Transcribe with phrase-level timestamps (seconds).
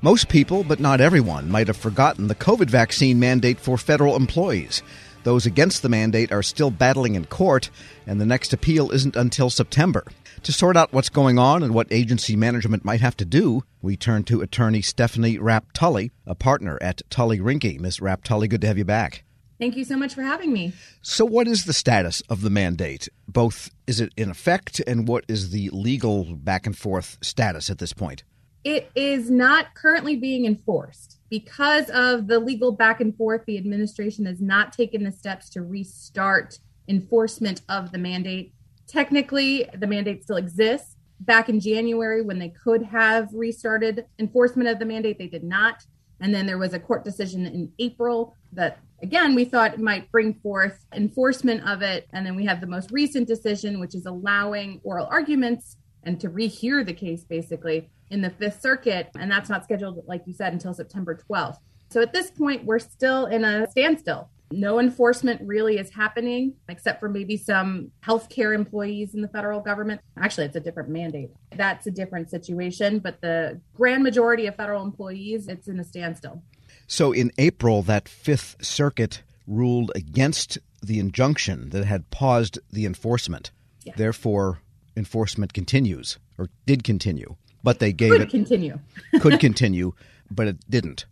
[0.00, 4.80] Most people, but not everyone, might have forgotten the COVID vaccine mandate for federal employees.
[5.24, 7.68] Those against the mandate are still battling in court,
[8.06, 10.04] and the next appeal isn't until September.
[10.44, 13.96] To sort out what's going on and what agency management might have to do, we
[13.96, 17.80] turn to attorney Stephanie Rapp Tully, a partner at Tully Rinckey.
[17.80, 18.00] Ms.
[18.00, 19.24] Rapp Tully, good to have you back.
[19.58, 20.74] Thank you so much for having me.
[21.02, 23.08] So, what is the status of the mandate?
[23.26, 27.78] Both, is it in effect, and what is the legal back and forth status at
[27.78, 28.22] this point?
[28.64, 31.20] It is not currently being enforced.
[31.30, 35.62] Because of the legal back and forth, the administration has not taken the steps to
[35.62, 36.58] restart
[36.88, 38.52] enforcement of the mandate.
[38.86, 40.96] Technically, the mandate still exists.
[41.20, 45.84] Back in January, when they could have restarted enforcement of the mandate, they did not.
[46.20, 50.34] And then there was a court decision in April that, again, we thought might bring
[50.34, 52.08] forth enforcement of it.
[52.12, 56.30] And then we have the most recent decision, which is allowing oral arguments and to
[56.30, 59.10] rehear the case basically in the Fifth Circuit.
[59.18, 61.58] And that's not scheduled, like you said, until September 12th.
[61.90, 64.30] So at this point, we're still in a standstill.
[64.50, 70.00] No enforcement really is happening, except for maybe some healthcare employees in the federal government.
[70.16, 71.30] Actually, it's a different mandate.
[71.54, 72.98] That's a different situation.
[72.98, 76.42] But the grand majority of federal employees, it's in a standstill.
[76.86, 83.50] So in April, that Fifth Circuit ruled against the injunction that had paused the enforcement.
[83.84, 83.94] Yeah.
[83.96, 84.60] Therefore,
[84.96, 87.36] enforcement continues or did continue,
[87.68, 88.78] but they gave could it continue.
[89.20, 89.92] could continue,
[90.30, 91.04] but it didn't.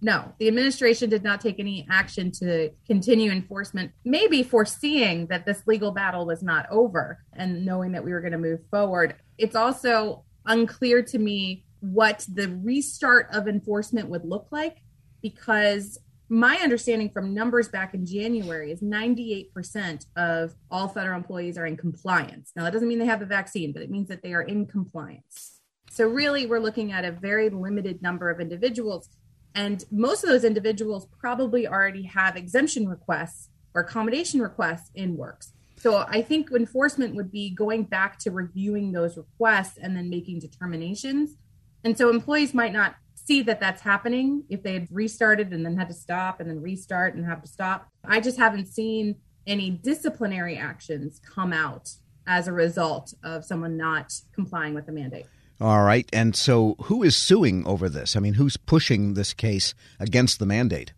[0.00, 5.66] No, the administration did not take any action to continue enforcement, maybe foreseeing that this
[5.66, 9.16] legal battle was not over and knowing that we were going to move forward.
[9.38, 14.76] It's also unclear to me what the restart of enforcement would look like
[15.20, 21.66] because my understanding from numbers back in January is 98% of all federal employees are
[21.66, 22.52] in compliance.
[22.54, 24.66] Now, that doesn't mean they have the vaccine, but it means that they are in
[24.66, 25.53] compliance.
[25.94, 29.10] So, really, we're looking at a very limited number of individuals.
[29.54, 35.52] And most of those individuals probably already have exemption requests or accommodation requests in works.
[35.76, 40.40] So, I think enforcement would be going back to reviewing those requests and then making
[40.40, 41.36] determinations.
[41.84, 45.76] And so, employees might not see that that's happening if they had restarted and then
[45.76, 47.86] had to stop and then restart and have to stop.
[48.04, 49.14] I just haven't seen
[49.46, 51.88] any disciplinary actions come out
[52.26, 55.26] as a result of someone not complying with the mandate.
[55.60, 56.08] All right.
[56.12, 58.16] And so who is suing over this?
[58.16, 60.92] I mean, who's pushing this case against the mandate?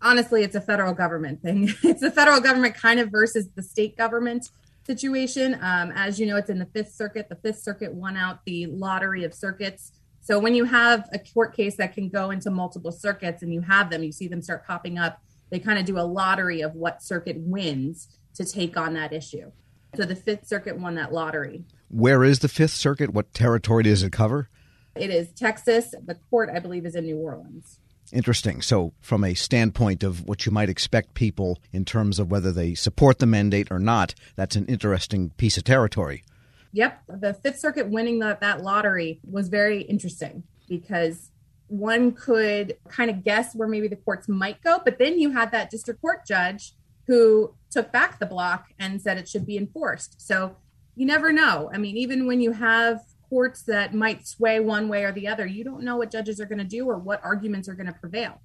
[0.00, 1.64] Honestly, it's a federal government thing.
[1.82, 4.50] it's the federal government kind of versus the state government
[4.86, 5.54] situation.
[5.54, 7.28] Um, as you know, it's in the Fifth Circuit.
[7.28, 9.92] The Fifth Circuit won out the lottery of circuits
[10.28, 13.62] so when you have a court case that can go into multiple circuits and you
[13.62, 16.74] have them, you see them start popping up, they kind of do a lottery of
[16.74, 19.50] what circuit wins to take on that issue.
[19.96, 21.64] So the Fifth Circuit won that lottery.
[21.88, 23.10] Where is the Fifth Circuit?
[23.10, 24.48] What territory does it cover?
[24.94, 25.94] It is Texas.
[26.04, 27.78] The court, I believe, is in New Orleans.
[28.12, 28.62] Interesting.
[28.62, 32.74] So, from a standpoint of what you might expect people in terms of whether they
[32.74, 36.24] support the mandate or not, that's an interesting piece of territory.
[36.72, 41.30] Yep, the Fifth Circuit winning that that lottery was very interesting because
[41.68, 45.50] one could kind of guess where maybe the courts might go, but then you had
[45.52, 46.72] that district court judge
[47.06, 50.20] who took back the block and said it should be enforced.
[50.20, 50.56] So
[50.98, 51.70] you never know.
[51.72, 55.46] I mean, even when you have courts that might sway one way or the other,
[55.46, 57.92] you don't know what judges are going to do or what arguments are going to
[57.92, 58.40] prevail.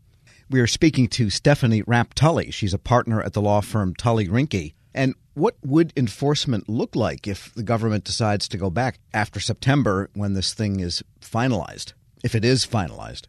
[0.52, 2.52] We are speaking to Stephanie Rapp Tully.
[2.52, 4.74] She's a partner at the law firm Tully Rinckey.
[4.94, 10.12] And what would enforcement look like if the government decides to go back after September
[10.14, 11.94] when this thing is finalized,
[12.24, 13.24] if it is finalized?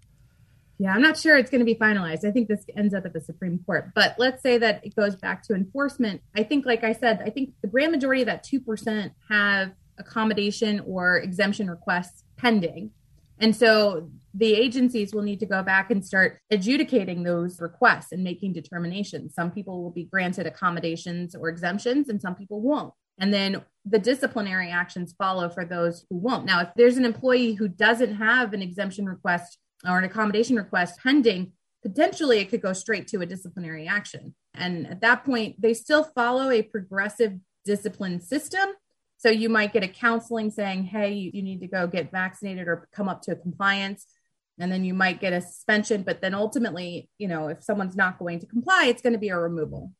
[0.79, 2.25] Yeah, I'm not sure it's going to be finalized.
[2.25, 3.93] I think this ends up at the Supreme Court.
[3.95, 6.21] But let's say that it goes back to enforcement.
[6.35, 10.81] I think, like I said, I think the grand majority of that 2% have accommodation
[10.81, 12.91] or exemption requests pending.
[13.39, 18.25] And so the agencies will need to go back and start adjudicating those requests and
[18.25, 19.35] making determinations.
[19.35, 22.93] Some people will be granted accommodations or exemptions, and some people won't.
[23.19, 26.47] And then the disciplinary actions follow for those who won't.
[26.47, 30.99] Now, if there's an employee who doesn't have an exemption request or an accommodation request
[31.03, 31.53] pending,
[31.83, 34.35] potentially it could go straight to a disciplinary action.
[34.55, 37.35] And at that point, they still follow a progressive
[37.65, 38.69] discipline system
[39.25, 42.87] so you might get a counseling saying, hey, you, need to go get vaccinated or
[42.93, 44.05] come up to compliance.
[44.59, 46.03] And then you might get a suspension.
[46.03, 49.31] But then ultimately, you know, if someone's not going to comply, it's going to be
[49.31, 49.93] a removal.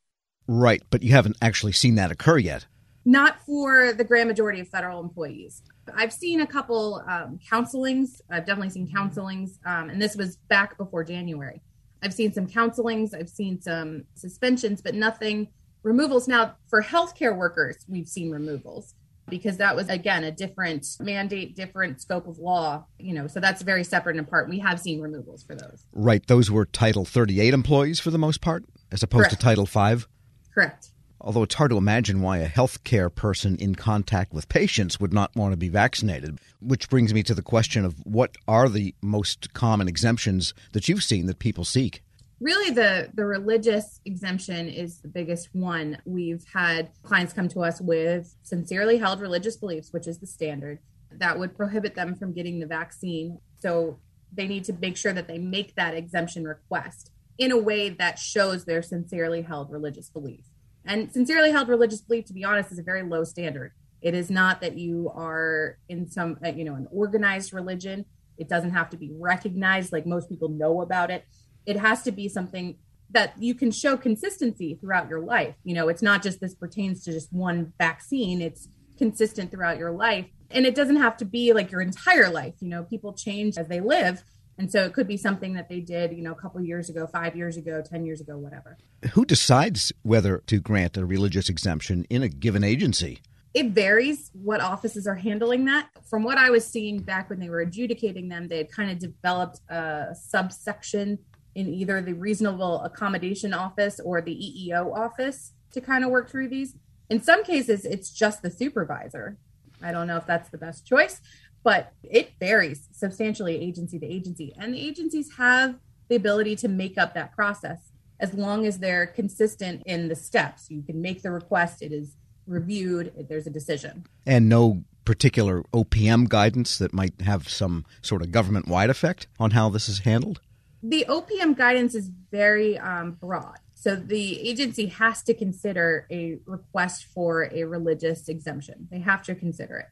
[0.47, 0.83] Right.
[0.91, 2.67] But you haven't actually seen that occur yet.
[3.05, 5.63] Not for the grand majority of federal employees.
[5.95, 8.21] I've seen a couple um, counselings.
[8.31, 9.59] I've definitely seen counselings.
[9.67, 11.61] Um, and this was back before January.
[12.03, 13.15] I've seen some counselings.
[13.15, 15.49] I've seen some suspensions, but nothing
[15.83, 16.27] removals.
[16.27, 18.95] Now, for healthcare workers, we've seen removals
[19.29, 23.63] because that was again a different mandate, different scope of law, you know, so that's
[23.63, 24.49] very separate and apart.
[24.49, 25.87] We have seen removals for those.
[25.93, 26.27] Right.
[26.27, 29.41] Those were Title 38 employees for the most part, as opposed Correct.
[29.41, 30.09] to Title 5?
[30.53, 30.91] Correct.
[31.27, 35.35] Although it's hard to imagine why a healthcare person in contact with patients would not
[35.35, 36.39] want to be vaccinated.
[36.61, 41.03] Which brings me to the question of what are the most common exemptions that you've
[41.03, 42.03] seen that people seek?
[42.41, 47.81] really the the religious exemption is the biggest one we've had clients come to us
[47.81, 50.81] with sincerely held religious beliefs which is the standard
[51.13, 53.97] that would prohibit them from getting the vaccine so
[54.33, 58.19] they need to make sure that they make that exemption request in a way that
[58.19, 60.45] shows their sincerely held religious belief
[60.87, 63.73] and sincerely held religious belief to be honest is a very low standard
[64.03, 68.05] it is not that you are in some uh, you know an organized religion
[68.37, 71.25] it doesn't have to be recognized like most people know about it
[71.67, 72.77] it has to be something
[73.15, 75.55] that you can show consistency throughout your life.
[75.63, 79.93] You know, it's not just this pertains to just one vaccine, it's consistent throughout your
[79.93, 80.27] life.
[80.51, 82.55] And it doesn't have to be like your entire life.
[82.61, 84.23] You know, people change as they live.
[84.57, 87.07] And so it could be something that they did, you know, a couple years ago,
[87.07, 88.79] five years ago, 10 years ago, whatever.
[89.13, 93.21] Who decides whether to grant a religious exemption in a given agency?
[93.53, 95.89] It varies what offices are handling that.
[96.09, 98.99] From what I was seeing back when they were adjudicating them, they had kind of
[98.99, 101.19] developed a subsection
[101.55, 106.49] in either the reasonable accommodation office or the EEO office to kind of work through
[106.49, 106.75] these.
[107.11, 109.39] In some cases, it's just the supervisor.
[109.83, 111.21] I don't know if that's the best choice,
[111.65, 114.55] but it varies substantially agency to agency.
[114.59, 115.77] And the agencies have
[116.09, 117.91] the ability to make up that process
[118.21, 120.71] as long as they're consistent in the steps.
[120.71, 122.17] You can make the request, it is
[122.47, 124.07] reviewed, there's a decision.
[124.25, 129.51] And no particular OPM guidance that might have some sort of government wide effect on
[129.51, 130.41] how this is handled?
[130.85, 133.59] the OPM guidance is very um, broad.
[133.75, 138.89] So the agency has to consider a request for a religious exemption.
[138.91, 139.87] They have to consider it.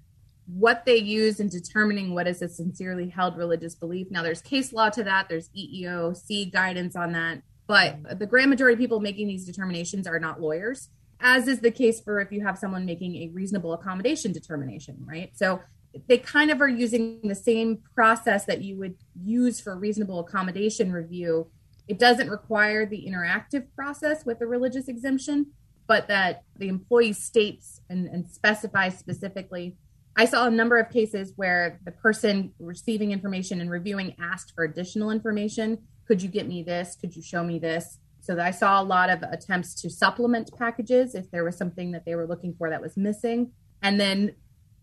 [0.47, 4.11] What they use in determining what is a sincerely held religious belief.
[4.11, 8.75] Now, there's case law to that, there's EEOC guidance on that, but the grand majority
[8.75, 10.89] of people making these determinations are not lawyers,
[11.21, 15.31] as is the case for if you have someone making a reasonable accommodation determination, right?
[15.35, 15.61] So
[16.09, 20.93] they kind of are using the same process that you would use for reasonable accommodation
[20.93, 21.49] review.
[21.89, 25.49] It doesn't require the interactive process with the religious exemption,
[25.87, 29.77] but that the employee states and, and specifies specifically.
[30.17, 34.65] I saw a number of cases where the person receiving information and reviewing asked for
[34.65, 35.79] additional information.
[36.07, 36.97] Could you get me this?
[37.01, 37.99] Could you show me this?
[38.21, 42.05] So I saw a lot of attempts to supplement packages if there was something that
[42.05, 43.53] they were looking for that was missing.
[43.83, 44.35] And then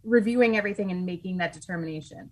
[0.04, 2.32] reviewing everything and making that determination.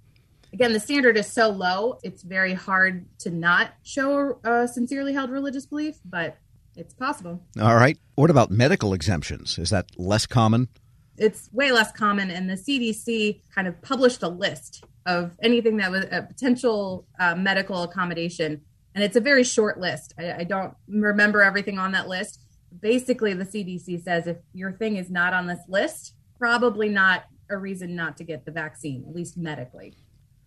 [0.53, 5.29] Again, the standard is so low, it's very hard to not show a sincerely held
[5.29, 6.37] religious belief, but
[6.75, 7.43] it's possible.
[7.59, 7.97] All right.
[8.15, 9.57] What about medical exemptions?
[9.57, 10.69] Is that less common?
[11.17, 15.89] It's way less common, and the CDC kind of published a list of anything that
[15.89, 18.61] was a potential uh, medical accommodation.
[18.93, 20.13] And it's a very short list.
[20.19, 22.41] I, I don't remember everything on that list.
[22.81, 27.57] Basically, the CDC says if your thing is not on this list, probably not a
[27.57, 29.93] reason not to get the vaccine, at least medically.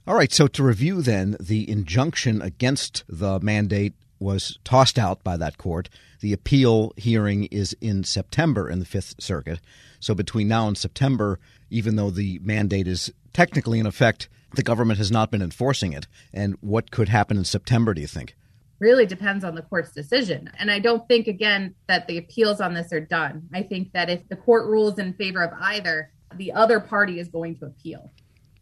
[0.07, 5.37] All right, so to review then, the injunction against the mandate was tossed out by
[5.39, 5.89] that court.
[6.21, 9.61] The appeal hearing is in September in the Fifth Circuit.
[9.99, 11.41] So between now and September,
[11.71, 16.07] even though the mandate is technically in effect, the government has not been enforcing it.
[16.33, 18.37] And what could happen in September, do you think?
[18.79, 20.50] Really depends on the court's decision.
[20.59, 23.49] And I don't think, again, that the appeals on this are done.
[23.53, 27.29] I think that if the court rules in favor of either, the other party is
[27.29, 28.11] going to appeal.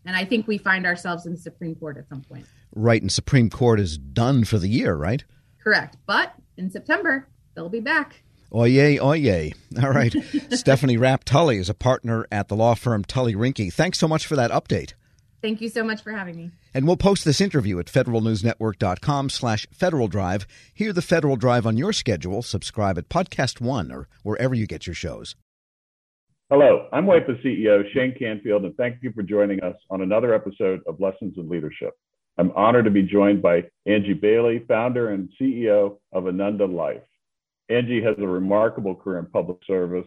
[0.04, 2.46] And I think we find ourselves in the Supreme Court at some point.
[2.74, 3.00] Right.
[3.00, 5.24] And Supreme Court is done for the year, right?
[5.68, 5.98] Correct.
[6.06, 8.22] But in September, they'll be back.
[8.50, 9.52] Oye, oye.
[9.82, 10.14] All right.
[10.50, 13.70] Stephanie Rapp Tully is a partner at the law firm Tully Rinckey.
[13.70, 14.94] Thanks so much for that update.
[15.42, 16.52] Thank you so much for having me.
[16.72, 20.46] And we'll post this interview at federalnewsnetwork.com slash Federal Drive.
[20.72, 22.40] Hear the Federal Drive on your schedule.
[22.40, 25.36] Subscribe at Podcast One or wherever you get your shows.
[26.48, 30.80] Hello, I'm WIPA CEO Shane Canfield, and thank you for joining us on another episode
[30.86, 31.92] of Lessons in Leadership.
[32.38, 37.02] I'm honored to be joined by Angie Bailey, founder and CEO of Ananda Life.
[37.68, 40.06] Angie has a remarkable career in public service,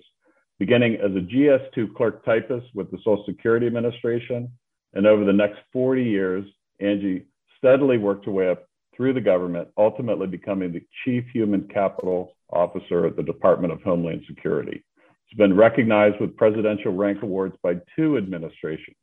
[0.57, 4.49] beginning as a GS2 clerk typist with the Social Security Administration.
[4.93, 6.45] And over the next 40 years,
[6.79, 7.25] Angie
[7.57, 13.05] steadily worked her way up through the government, ultimately becoming the Chief Human Capital Officer
[13.05, 14.83] at the Department of Homeland Security.
[15.27, 18.95] She's been recognized with presidential rank awards by two administrations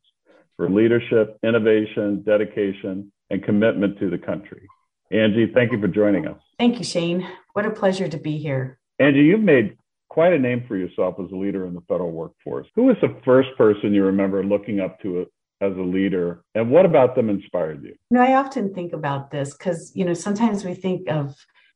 [0.56, 4.68] for leadership, innovation, dedication, and commitment to the country.
[5.11, 6.40] Angie, thank you for joining us.
[6.58, 7.26] Thank you, Shane.
[7.54, 8.78] What a pleasure to be here.
[8.99, 9.76] Angie, you've made
[10.08, 12.66] quite a name for yourself as a leader in the federal workforce.
[12.75, 15.26] Who was the first person you remember looking up to
[15.61, 17.94] as a leader, and what about them inspired you?
[18.11, 21.35] You know, I often think about this because you know sometimes we think of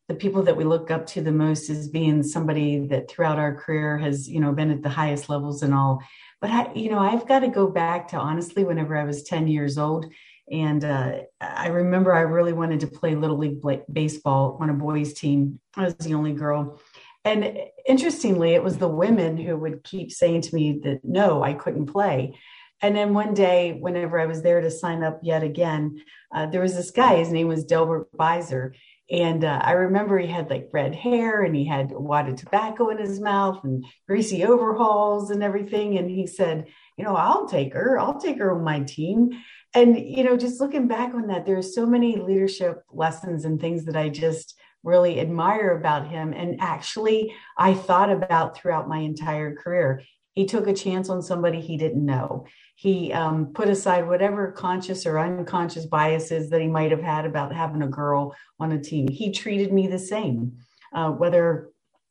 [0.08, 3.54] the people that we look up to the most as being somebody that throughout our
[3.54, 6.02] career has you know been at the highest levels and all
[6.40, 9.48] but i you know i've got to go back to honestly whenever i was 10
[9.48, 10.12] years old
[10.52, 13.60] and uh, i remember i really wanted to play little league
[13.92, 16.80] baseball on a boys team i was the only girl
[17.24, 21.52] and interestingly it was the women who would keep saying to me that no i
[21.52, 22.38] couldn't play
[22.82, 26.00] and then one day whenever i was there to sign up yet again
[26.34, 28.72] uh, there was this guy his name was delbert beiser
[29.12, 32.96] and uh, I remember he had like red hair and he had wadded tobacco in
[32.96, 35.98] his mouth and greasy overalls and everything.
[35.98, 36.66] And he said,
[36.96, 37.98] You know, I'll take her.
[37.98, 39.30] I'll take her on my team.
[39.74, 43.86] And, you know, just looking back on that, there's so many leadership lessons and things
[43.86, 46.32] that I just really admire about him.
[46.32, 50.02] And actually, I thought about throughout my entire career.
[50.34, 52.46] He took a chance on somebody he didn't know.
[52.74, 57.54] He um, put aside whatever conscious or unconscious biases that he might have had about
[57.54, 59.08] having a girl on a team.
[59.08, 60.58] He treated me the same.
[60.94, 61.70] Uh, whether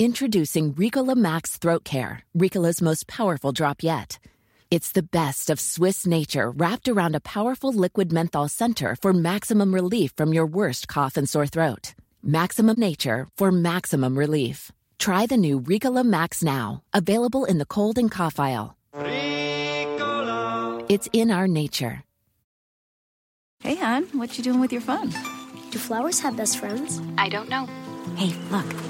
[0.00, 4.18] Introducing Ricola Max Throat Care, Ricola's most powerful drop yet.
[4.70, 9.74] It's the best of Swiss nature wrapped around a powerful liquid menthol center for maximum
[9.74, 11.92] relief from your worst cough and sore throat.
[12.22, 14.72] Maximum nature for maximum relief.
[14.98, 18.78] Try the new Ricola Max now, available in the cold and cough aisle.
[18.94, 20.82] Ricola.
[20.88, 22.04] It's in our nature.
[23.62, 25.10] Hey, hon, what you doing with your phone?
[25.70, 27.02] Do flowers have best friends?
[27.18, 27.68] I don't know.
[28.16, 28.89] Hey, look.